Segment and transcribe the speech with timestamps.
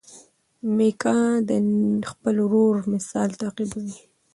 [0.75, 1.19] میکا
[1.49, 1.51] د
[2.09, 3.97] خپل ورور مثال تعقیبوي.